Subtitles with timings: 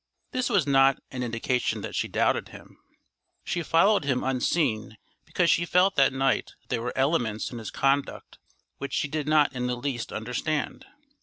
[0.31, 2.79] This was not an indication that she doubted him.
[3.43, 7.69] She followed him unseen because she felt that night that there were elements in his
[7.69, 8.39] conduct
[8.79, 10.87] which she did not in the least understand.